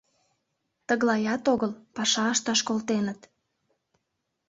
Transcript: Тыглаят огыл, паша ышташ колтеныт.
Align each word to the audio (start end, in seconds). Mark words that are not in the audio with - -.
Тыглаят 0.87 1.43
огыл, 1.53 1.71
паша 1.95 2.25
ышташ 2.33 2.59
колтеныт. 2.67 3.19